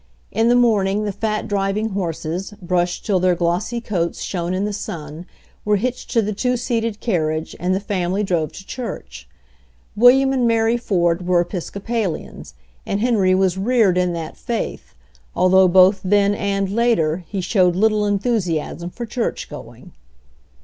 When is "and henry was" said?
12.83-13.59